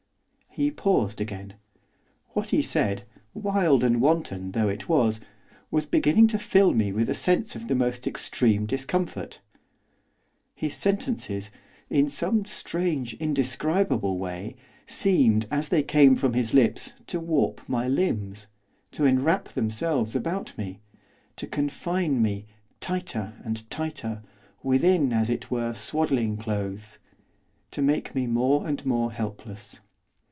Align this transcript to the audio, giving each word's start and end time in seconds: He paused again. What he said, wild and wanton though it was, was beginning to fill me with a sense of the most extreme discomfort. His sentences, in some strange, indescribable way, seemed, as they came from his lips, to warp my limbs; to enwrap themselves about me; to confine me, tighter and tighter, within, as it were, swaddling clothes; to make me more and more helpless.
He 0.53 0.69
paused 0.69 1.21
again. 1.21 1.53
What 2.31 2.49
he 2.49 2.61
said, 2.61 3.03
wild 3.33 3.85
and 3.85 4.01
wanton 4.01 4.51
though 4.51 4.67
it 4.67 4.89
was, 4.89 5.21
was 5.71 5.85
beginning 5.85 6.27
to 6.27 6.37
fill 6.37 6.73
me 6.73 6.91
with 6.91 7.09
a 7.09 7.13
sense 7.13 7.55
of 7.55 7.69
the 7.69 7.73
most 7.73 8.05
extreme 8.05 8.65
discomfort. 8.65 9.39
His 10.53 10.73
sentences, 10.75 11.51
in 11.89 12.09
some 12.09 12.43
strange, 12.43 13.13
indescribable 13.13 14.17
way, 14.17 14.57
seemed, 14.85 15.47
as 15.49 15.69
they 15.69 15.83
came 15.83 16.17
from 16.17 16.33
his 16.33 16.53
lips, 16.53 16.95
to 17.07 17.21
warp 17.21 17.61
my 17.69 17.87
limbs; 17.87 18.47
to 18.91 19.05
enwrap 19.05 19.47
themselves 19.53 20.17
about 20.17 20.57
me; 20.57 20.81
to 21.37 21.47
confine 21.47 22.21
me, 22.21 22.45
tighter 22.81 23.35
and 23.45 23.69
tighter, 23.69 24.21
within, 24.63 25.13
as 25.13 25.29
it 25.29 25.49
were, 25.49 25.73
swaddling 25.73 26.35
clothes; 26.35 26.99
to 27.71 27.81
make 27.81 28.13
me 28.13 28.27
more 28.27 28.67
and 28.67 28.85
more 28.85 29.13
helpless. 29.13 29.79